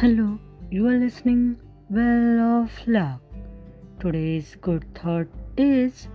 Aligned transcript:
Hello, 0.00 0.38
you 0.70 0.86
are 0.86 0.96
listening 0.96 1.56
Well 1.90 2.40
of 2.40 2.74
Luck. 2.86 3.20
Today's 3.98 4.54
good 4.66 4.84
thought 4.94 5.26
is 5.56 6.06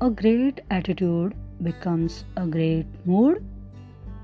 a 0.00 0.10
great 0.10 0.60
attitude 0.70 1.34
becomes 1.60 2.24
a 2.36 2.46
great 2.46 2.86
mood, 3.04 3.44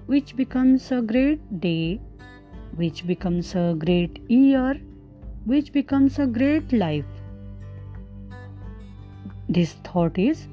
which 0.06 0.36
becomes 0.36 0.92
a 0.92 1.02
great 1.02 1.42
day, 1.58 2.00
which 2.76 3.04
becomes 3.04 3.56
a 3.56 3.74
great 3.76 4.20
year, 4.30 4.80
which 5.46 5.72
becomes 5.72 6.20
a 6.20 6.26
great 6.28 6.72
life. 6.72 7.04
This 9.48 9.72
thought 9.82 10.16
is 10.16 10.46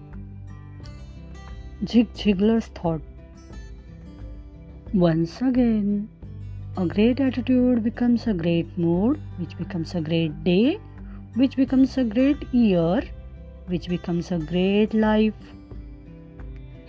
Zig 1.86 2.11
Ziglar's 2.16 2.66
thought. 2.66 3.02
Once 4.91 5.39
again, 5.39 6.09
a 6.79 6.86
great 6.86 7.19
attitude 7.19 7.83
becomes 7.83 8.25
a 8.28 8.33
great 8.33 8.78
mood, 8.78 9.20
which 9.37 9.57
becomes 9.57 9.96
a 9.96 10.01
great 10.01 10.43
day, 10.46 10.79
which 11.36 11.57
becomes 11.57 11.97
a 11.97 12.04
great 12.06 12.37
year, 12.54 13.01
which 13.68 13.89
becomes 13.89 14.32
a 14.32 14.37
great 14.51 14.93
life. 14.93 15.42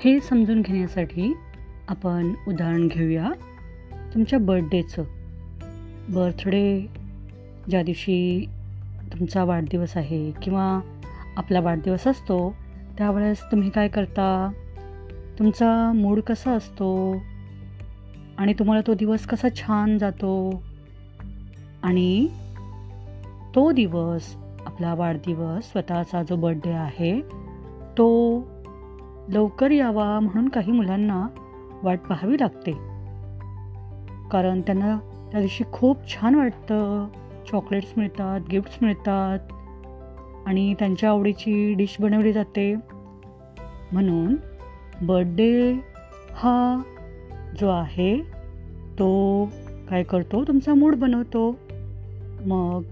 हे 0.05 0.21
समजून 0.21 0.61
घेण्यासाठी 0.61 1.33
आपण 1.89 2.33
उदाहरण 2.49 2.89
घेऊया 2.89 3.31
तुमच्या 4.15 4.39
बर्थडेचं 4.39 5.05
birthday 6.09 6.87
ज्या 7.71 7.83
दिवशी 7.83 8.47
तुमचा 9.13 9.45
वाढदिवस 9.45 9.97
आहे 9.97 10.31
किंवा 10.43 10.81
आपला 11.37 11.61
वाढदिवस 11.61 12.07
असतो 12.07 12.55
त्यावेळेस 12.99 13.43
तुम्ही 13.43 13.71
काय 13.71 13.89
करता 13.89 14.53
तुमचा 15.39 15.93
मूड 15.93 16.21
कसा 16.21 16.51
असतो 16.51 17.23
आणि 18.41 18.53
तुम्हाला 18.53 18.83
तो 18.87 18.95
दिवस 18.95 19.27
कसा 19.27 19.49
छान 19.57 19.99
जातो. 19.99 20.63
आणि 21.83 22.29
तो 23.55 23.73
दिवस 23.73 24.37
आपला 24.67 24.95
वाढदिवस 24.95 25.73
स्वतःचा 25.73 26.23
जो 26.23 26.37
बड्डे 26.37 26.71
आहे 26.71 27.21
तो 27.99 28.41
लवकर 29.29 29.71
यावा 29.71 30.21
म्हणून 30.21 30.49
काही 30.49 30.73
मुलांना 30.73 31.27
वाट 31.83 32.01
पाहावी 32.01 32.37
लागते. 32.41 32.73
कारण 34.29 34.61
त्यांना 34.61 34.99
त्या 35.33 35.41
दिवशी 35.41 35.65
खूप 35.73 35.97
छान 36.09 36.35
वाटतं. 36.35 37.09
चॉकलेट्स 37.53 37.93
मिळतात 37.97 38.41
गिफ्ट्स 38.51 38.79
मिळतात. 38.83 39.39
आणि 40.47 40.75
त्यांच्या 40.75 41.09
आवडीची 41.09 41.75
डिश 41.75 41.97
बनवली 42.01 42.33
जाते. 42.33 42.75
म्हणून 43.93 44.37
बर्थडे 45.03 45.73
हा 46.35 46.83
जो 47.61 47.69
आहे 47.69 48.40
तो 49.01 49.45
काय 49.91 50.03
करतो? 50.03 50.45
तुमचा 50.45 50.75
मूड 50.75 50.95
बनवतो. 50.95 51.59
मग 52.41 52.83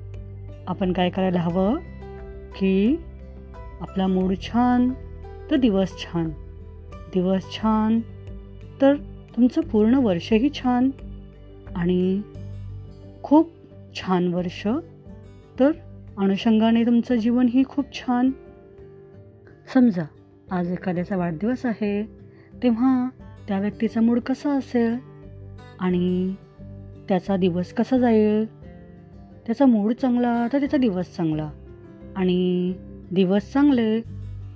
आपण 0.66 0.92
काय 0.92 1.10
करायला 1.10 1.40
हवं? 1.40 1.76
की 2.58 2.96
आपला 3.80 4.06
मूड 4.06 4.34
छान 4.42 4.90
तर 5.50 5.56
दिवस 5.56 5.88
छान. 5.98 6.30
दिवस 7.14 7.42
छान 7.52 8.00
तर 8.80 8.94
तुमचं 9.36 9.60
पूर्ण 9.60 9.94
वर्षही 9.94 10.50
छान. 10.50 10.90
आणि 11.76 12.22
खूप 13.22 13.50
छान 13.94 14.34
वर्ष 14.34 14.68
तर 15.60 15.70
अनुषंगाने 16.18 16.86
तुमचं 16.86 17.14
जीवनही 17.14 17.64
खूप 17.64 17.84
छान. 17.94 18.30
समजा 19.74 20.04
आज 20.50 20.72
एखाद्याचा 20.72 21.16
वाढदिवस 21.16 21.66
आहे 21.66 22.08
तेव्हा 22.62 23.08
त्या 23.48 23.60
व्यक्तीचा 23.60 24.00
मूड 24.00 24.20
कसा 24.20 24.50
असेल? 24.50 25.07
आणि 25.80 26.34
त्याचा 27.08 27.36
दिवस 27.36 27.72
कसा 27.72 27.98
जाईल? 27.98 28.44
त्याचा 29.46 29.66
मूड 29.66 29.92
चांगला 29.92 30.46
तर 30.52 30.58
त्याचा 30.58 30.76
दिवस 30.76 31.16
चांगला. 31.16 31.50
आणि 32.16 32.72
दिवस 33.12 33.52
चांगले 33.52 34.00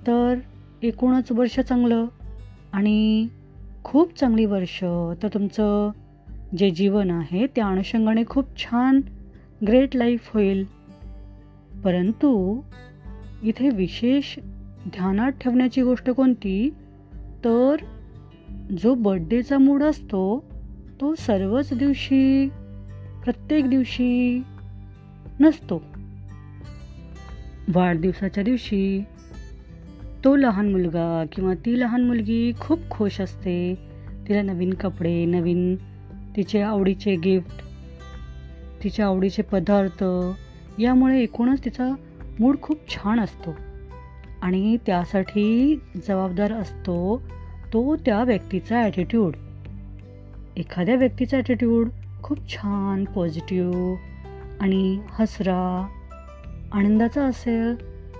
तर 0.07 0.35
एकूणच 0.83 1.31
वर्ष 1.31 1.59
चांगलं. 1.59 2.05
आणि 2.73 3.27
खूप 3.83 4.19
चांगली 4.19 4.45
वर्ष. 4.45 4.79
तर 5.23 5.27
तुमचं 5.33 5.91
जे 6.57 6.69
जीवन 6.69 7.11
आहे 7.11 7.47
त्या 7.47 7.67
अनुषंगाने 7.67 8.23
खूप 8.25 8.57
छान 8.57 9.01
ग्रेट 9.67 9.95
लाईफ 9.95 10.33
होईल. 10.33 10.65
परंतु 11.83 12.61
इथे 13.43 13.69
विशेष 13.69 14.39
ध्यानात 14.87 15.31
ठेवण्याची 15.31 15.81
गोष्ट 15.81 16.09
कोणती? 16.09 16.73
तर 17.45 17.75
जो 18.81 18.93
बड्डेचा 18.93 19.57
मूड 19.57 19.83
असतो 19.83 20.52
तो 21.03 21.15
सर्वच 21.15 21.73
दिवशी 21.73 22.49
प्रत्येक 23.23 23.69
दिवशी 23.69 24.43
नसतो. 25.39 25.83
वाढदिवसाच्या 27.73 28.43
दिवशी 28.43 29.03
तो 30.23 30.35
लहान 30.35 30.71
मुलगा 30.71 31.23
किंवा 31.31 31.53
ती 31.53 31.79
लहान 31.79 32.03
मुलगी 32.03 32.51
खूप 32.59 32.79
खुश 32.89 33.21
असते. 33.21 33.75
तिला 34.27 34.41
नवीन 34.41 34.73
कपडे 34.73 35.25
नवीन 35.25 35.75
तिचे 36.35 36.61
आवडीचे 36.61 37.15
गिफ्ट 37.15 37.63
तिच्या 38.83 39.05
आवडीचे 39.05 39.41
पदार्थ 39.41 40.03
यामुळे 40.79 41.21
एकूणच 41.21 41.65
तिचा 41.65 41.95
मूड 42.39 42.57
खूप 42.61 42.89
छान 42.89 43.19
असतो. 43.19 43.55
आणि 44.41 44.77
त्यासाठी 44.85 45.75
जबाबदार 45.95 46.53
असतो 46.53 47.21
तो 47.73 47.95
त्या 47.95 48.23
व्यक्तीचा 48.23 48.81
ॲटिट्यूड 48.81 49.33
एखाद्या 50.57 50.95
व्यक्तीचा 50.95 51.37
ॲटिट्यूड 51.37 51.89
खूप 52.23 52.37
छान 52.49 53.03
पॉझिटिव्ह 53.03 53.95
आणि 54.61 54.99
हसरा 55.09 55.87
आनंदाचा 56.71 57.25
असेल 57.25 57.75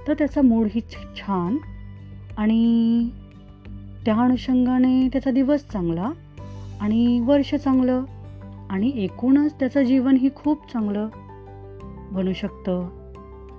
तर 0.07 0.13
त्याचा 0.13 0.41
मूडही 0.41 0.81
छान 1.15 1.57
आणि 2.37 3.09
त्या 4.05 4.15
अनुषंगाने 4.15 5.07
त्याचा 5.07 5.31
दिवस 5.31 5.59
चांगला 5.71 6.11
आणि 6.81 7.19
वर्ष 7.19 7.55
चांगलं 7.55 8.03
आणि 8.69 8.91
एकूणच 8.95 9.53
त्याचं 9.59 9.83
जीवनही 9.83 10.29
खूप 10.35 10.73
चांगलं 10.73 11.09
बनू 12.11 12.33
शकतं. 12.33 12.89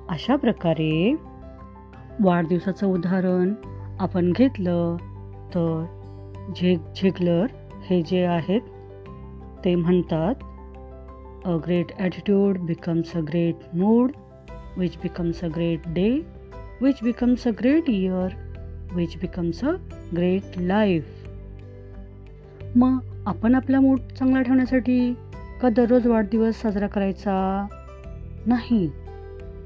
अशा 0.09 0.37
प्रकारे 0.37 1.15
वाढदिवसाचं 2.21 2.87
उदाहरण 2.87 3.55
आपण 3.99 4.33
घेतलं 4.33 4.97
तर 5.49 5.85
झेग 6.57 6.79
झेगलर 6.79 7.47
हे 7.85 8.03
जे 8.03 8.25
आहेत 8.25 8.61
ते 9.65 9.75
म्हणतात 9.75 10.35
a 11.45 11.57
great 11.57 11.93
attitude 11.99 12.59
becomes 12.59 13.17
a 13.17 13.21
great 13.21 13.55
mood 13.75 14.13
which 14.77 14.97
becomes 14.97 15.45
a 15.45 15.49
great 15.49 15.81
day 15.87 16.21
which 16.83 16.95
becomes 17.03 17.47
a 17.47 17.51
great 17.51 17.91
year 17.91 18.29
which 18.93 19.17
becomes 19.17 19.65
a 19.65 19.71
great 20.17 20.43
life 20.57 21.05
मग 22.77 22.99
आपण 23.27 23.55
आपला 23.55 23.81
मूड 23.81 24.01
चांगला 24.19 24.43
ठेवण्यासाठी 24.43 25.15
का 25.63 25.69
दररोज 25.69 26.07
वाढदिवस 26.07 26.63
साजरा 26.63 26.87
करायचा? 26.87 27.67
नाही. 28.47 28.89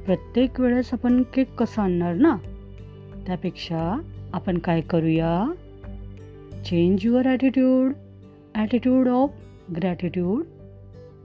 प्रत्येक 0.06 0.61
वेळेस 0.61 0.91
आपण 0.93 1.23
केक 1.23 1.55
कसा 1.55 1.83
आणणार 1.83 2.15
ना? 2.15 2.37
त्यापेक्षा 3.27 4.00
आपण 4.33 4.59
काय 4.59 4.81
करूया? 4.81 5.53
Change 6.65 6.99
your 7.03 7.27
attitude 7.27 7.93
attitude 8.58 9.08
of 9.08 9.30
gratitude 9.76 10.44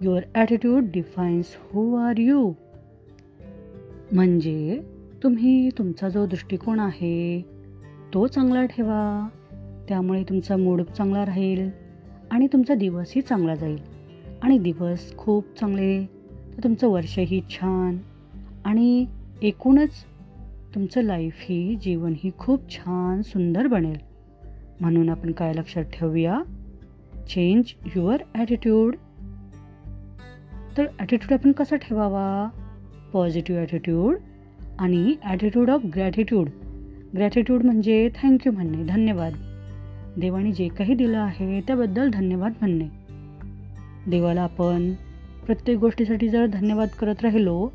your 0.01 0.23
attitude 0.35 0.83
defines 0.83 1.45
who 1.63 1.95
are 1.95 2.19
you 2.19 2.51
म्हणजे 4.13 4.79
तुम्ही 5.23 5.69
तुमचा 5.69 6.09
जो 6.09 6.25
दृष्टिकोन 6.25 6.79
आहे 6.79 7.41
तो 8.13 8.27
चांगला 8.27 8.65
ठेवा. 8.65 9.29
त्यामुळे 9.87 10.23
तुमचा 10.23 10.57
मूड 10.57 10.81
चांगला 10.81 11.25
राहील 11.25 11.69
आणि 12.31 12.47
तुमचा 12.47 12.75
दिवसही 12.75 13.21
चांगला 13.21 13.55
जाईल. 13.55 13.77
आणि 14.41 14.57
दिवस 14.57 15.17
खूप 15.17 15.59
चांगले 15.59 16.05
तर 16.57 16.63
तुमचं 16.63 16.87
वर्षही 16.87 17.41
छान 17.49 17.97
आणि 18.65 19.05
एकूणच 19.41 20.03
तुमचं 20.75 21.01
लाईफही 21.01 21.75
जीवनही 21.75 22.31
खूप 22.37 22.69
छान 22.69 23.21
सुंदर 23.21 23.67
बनेल. 23.67 23.97
म्हणून 24.81 25.09
आपण 25.09 25.31
काय 25.31 25.53
लक्षात 25.53 25.83
ठेवूया? 25.83 26.41
चेंज 27.29 27.73
युअर 27.95 28.23
ॲटिट्यूड 28.35 28.95
तर 30.77 30.85
ॲटिट्यूड 30.99 31.33
आपण 31.33 31.51
कसा 31.51 31.75
ठेवावा? 31.75 32.49
पॉझिटिव्ह 33.13 33.61
ॲटिट्यूड 33.61 34.15
आणि 34.79 35.15
ॲटिट्यूड 35.23 35.69
ऑफ 35.69 35.85
ग्रॅटिट्यूड 35.85 36.49
ग्रॅटिट्यूड 37.15 37.63
म्हणजे 37.63 38.09
थँक्यू 38.21 38.51
म्हणणे 38.51 38.83
धन्यवाद. 38.83 39.33
देवाने 40.17 40.51
जे 40.51 40.67
काही 40.67 40.93
दिलं 40.93 41.17
आहे 41.17 41.59
त्याबद्दल 41.61 42.09
धन्यवाद 42.09 42.53
म्हणणे. 42.61 42.87
देवाला 44.07 44.41
आपण 44.41 44.91
प्रत्येक 45.45 45.77
गोष्टीसाठी 45.77 46.29
जर 46.29 46.45
धन्यवाद 46.45 46.89
करत 46.99 47.21
राहिलो 47.23 47.67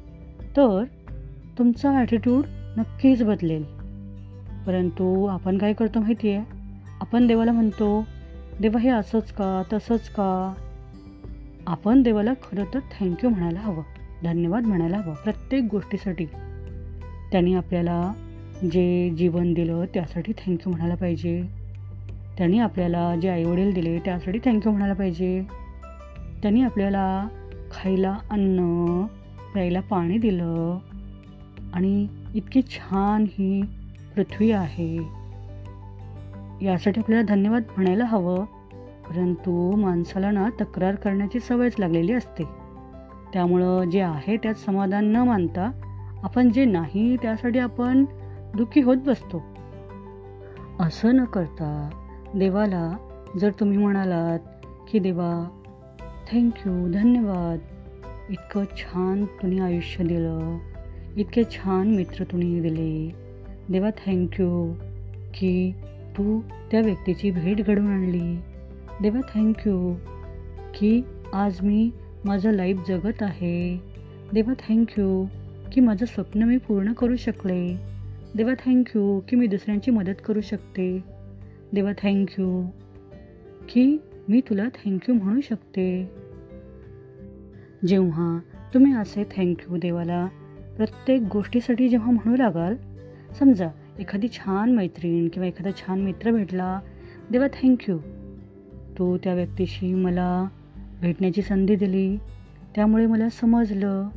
तर 0.57 0.85
तुमचा 1.59 1.97
ॲटिट्यूड 1.99 2.45
नक्कीच 2.77 3.23
बदलेल. 3.23 3.65
परंतु 4.67 5.27
आपण 5.27 5.59
काय 5.59 5.73
करतो 5.73 6.01
माहिती 6.01 6.31
आहे 6.31 6.45
आपण 7.01 7.27
देवाला 7.27 7.53
म्हणतो 7.53 8.05
देवा 8.61 8.81
हे 8.81 8.89
असंच 8.89 9.33
का 9.33 9.63
तसंच 9.73 10.09
का? 10.09 10.55
आपण 11.67 12.03
देवाला 12.03 12.33
खरं 12.33 12.65
तर 12.75 12.79
थँक्यू 12.79 13.31
म्हणायला 13.31 13.61
हवं 13.61 13.83
धन्यवाद 14.25 14.67
म्हणायला 14.67 14.97
हवं 14.97 15.15
प्रत्येक 15.15 15.65
गोष्टीसाठी. 15.71 16.25
त्यांनी 17.33 17.55
आपल्याला 17.55 18.13
जे 18.73 19.11
जीवन 19.11 19.55
दिलं 19.55 19.85
त्यासाठी 19.95 20.33
थँक्यू 20.33 20.71
म्हणायला 20.71 20.95
पाहिजे. 20.95 21.43
त्यांनी 22.39 22.59
आपल्याला 22.59 23.17
जे 23.17 23.29
आईवडील 23.29 23.75
दिले 23.75 23.99
त्यासाठी 23.99 24.39
थँक्यू 24.45 24.73
म्हणायला 24.73 24.95
पाहिजे. 24.95 25.43
त्यांनी 26.43 26.63
आपल्याला 26.63 27.29
खायला 27.71 28.19
अन्न 28.31 29.07
प्यायला 29.53 29.81
पाणी 29.81 30.19
दिलं. 30.19 30.79
आणि 31.73 32.07
इतकी 32.35 32.63
छान 32.63 33.25
ही 33.29 33.63
पृथ्वी 34.17 34.51
आहे. 34.51 35.19
यासाठी 36.63 37.01
आपल्याला 37.01 37.25
धन्यवाद 37.25 37.63
म्हणायला 37.77 38.05
हवं. 38.05 38.45
परंतु 39.09 39.77
माणसाला 39.77 40.31
ना 40.31 40.49
तक्रार 40.61 40.95
करण्याची 40.95 41.41
सवयच 41.41 41.75
लागलेली 41.79 42.13
असते. 42.13 42.45
त्यामुळं 43.33 43.91
जे 43.91 44.01
आहे 44.01 44.37
त्यात 44.37 44.55
समाधान 44.55 45.05
न 45.05 45.17
मानता 45.17 45.71
आपण 46.23 46.53
जे 46.53 46.65
नाही 46.65 47.17
त्यासाठी 47.17 47.59
आपण 47.59 48.05
दुःखी 48.57 48.81
होत 48.81 48.97
बसतो. 49.07 49.43
असं 50.81 51.17
न 51.17 51.25
करता 51.25 51.91
देवाला 52.35 52.97
जर 53.41 53.51
तुम्ही 53.61 53.79
म्हणालात 53.79 54.39
की 54.91 54.99
देवा 54.99 55.49
थँक्यू 56.33 56.93
धन्यवाद. 56.93 57.59
इतकं 58.31 58.65
छान 58.77 59.25
तुम्ही 59.25 59.61
आयुष्य 59.61 60.05
दिलं. 60.05 60.59
इतके 61.17 61.45
छान 61.45 61.89
मित्र 61.89 62.25
तुम्ही 62.25 62.61
दिले. 62.61 63.15
देवा 63.69 63.91
थँक्यू 64.07 64.73
की 65.35 65.73
तू 66.17 66.41
त्या 66.71 66.81
व्यक्तीची 66.81 67.31
भेट 67.31 67.67
घडवून 67.67 67.87
आणली. 67.87 68.39
देवा 69.03 69.21
थँक्यू 69.35 69.95
की 70.75 71.03
आज 71.33 71.61
मी 71.63 71.91
माझं 72.25 72.51
लाईफ 72.51 72.77
जगत 72.89 73.23
आहे. 73.23 73.81
देवा 74.33 74.53
थँक्यू 74.69 75.27
की 75.73 75.81
माझं 75.81 76.07
स्वप्न 76.07 76.43
मी 76.43 76.57
पूर्ण 76.57 76.93
करू 76.93 77.17
शकले. 77.17 77.77
देवा 78.37 78.53
थँक्यू 78.67 79.21
की 79.29 79.37
मी 79.37 79.47
दुसऱ्यांची 79.47 79.91
मदत 79.91 80.21
करू 80.27 80.41
शकते. 80.41 81.05
देवा 81.73 81.93
थँक्यू 82.03 82.65
की 83.69 83.97
मी 84.29 84.41
तुला 84.41 84.69
थँक्यू 84.69 85.15
म्हणू 85.15 85.41
शकते. 85.41 86.11
जेव्हा 87.87 88.39
तुम्ही 88.75 88.93
असे 88.93 89.25
थँक्यू 89.37 89.77
देवाला 89.77 90.27
प्रत्येक 90.77 91.23
गोष्टीसाठी 91.33 91.89
जेव्हा 91.89 92.11
म्हणू 92.11 92.37
लागाल 92.37 92.77
समजा 93.39 93.69
एखादी 93.99 94.29
छान 94.29 94.75
मैत्रीण 94.75 95.29
किंवा 95.29 95.47
एखादा 95.49 95.71
छान 95.71 96.01
मित्र 96.01 96.31
भेटला 96.31 96.81
देवा 97.31 97.47
थँक्यू 97.47 97.99
तू 98.99 99.17
त्या 99.17 99.35
व्यक्तीशी 99.35 99.95
मला 99.95 100.49
भेटण्याची 101.01 101.43
संधी 101.43 101.77
दिली. 101.77 102.17
त्यामुळे 102.75 103.07
मला 103.07 103.29
समजलं. 103.29 104.09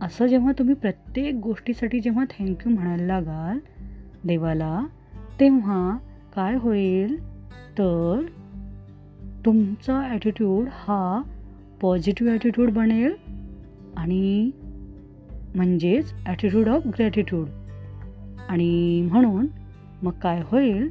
असं 0.00 0.26
जेव्हा 0.26 0.52
तुम्ही 0.58 0.74
प्रत्येक 0.74 1.34
गोष्टीसाठी 1.34 2.00
जेव्हा 2.00 2.24
थँक्यू 2.24 2.72
म्हणायला 2.72 3.06
लागाल 3.06 3.58
देवाला 4.24 4.86
तेव्हा 5.40 5.98
काय 6.36 6.54
होईल? 6.54 7.16
तर 7.78 8.22
तुमचा 9.44 10.00
ॲटिट्यूड 10.00 10.68
हा 10.72 11.22
पॉझिटिव्ह 11.80 12.32
ॲटिट्यूड 12.32 12.70
बनेल 12.70 13.12
आणि 13.96 14.50
म्हणजेच 15.54 16.12
ॲटिट्यूड 16.26 16.68
ऑफ 16.68 16.86
ग्रॅटिट्यूड 16.86 17.48
आणि 18.48 19.08
म्हणून 19.12 19.46
मग 20.02 20.12
काय 20.12 20.42
होईल? 20.44 20.88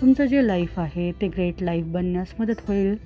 तुमचं 0.00 0.26
जे 0.26 0.46
लाईफ 0.46 0.78
आहे 0.78 1.12
ते 1.12 1.28
ग्रेट 1.28 1.62
लाईफ 1.62 1.84
बनण्यास 1.86 2.34
मदत 2.38 2.60
होईल. 2.68 2.96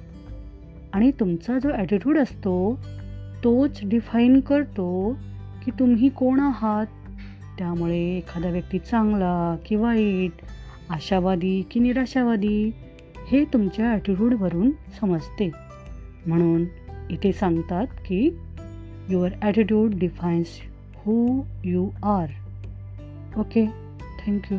आणि 0.92 1.10
तुमचा 1.10 1.58
जो 1.58 1.70
ॲटिट्यूड 1.70 2.18
असतो 2.18 2.78
तोच 3.44 3.80
डिफाईन 3.84 4.40
करतो 4.40 5.12
की 5.64 5.70
तुम्ही 5.70 6.08
कोण 6.08 6.40
आहात. 6.40 6.86
त्यामुळे 7.58 8.16
एखादा 8.16 8.48
व्यक्ती 8.48 8.78
चांगला 8.78 9.56
की 9.66 9.76
वाईट 9.76 10.32
आशावादी 10.90 11.62
की 11.70 11.80
निराशावादी 11.80 12.70
हे 13.28 13.44
तुमच्या 13.44 13.90
ॲटिट्यूडवरून 13.90 14.70
समजते. 15.00 15.50
म्हणून 16.26 16.64
इथे 17.10 17.32
सांगतात 17.32 17.86
की 17.86 18.38
your 19.10 19.30
attitude 19.42 19.94
defines 19.94 20.48
who 20.96 21.42
you 21.64 21.88
are 22.02 22.26
okay 23.38 23.85
thank you 24.26 24.58